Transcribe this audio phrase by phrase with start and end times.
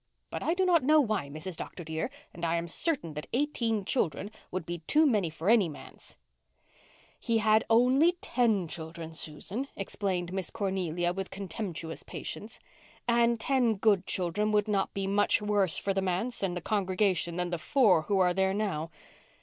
[0.31, 1.55] But I do not know why, Mrs.
[1.55, 1.83] Dr.
[1.83, 6.15] dear, and I am certain that eighteen children would be too many for any manse."
[7.19, 12.59] "He had only ten children, Susan," explained Miss Cornelia, with contemptuous patience.
[13.07, 17.51] "And ten good children would not be much worse for the manse and congregation than
[17.51, 18.89] the four who are there now.